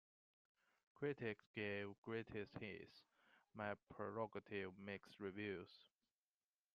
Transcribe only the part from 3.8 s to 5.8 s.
Prerogative" mixed reviews.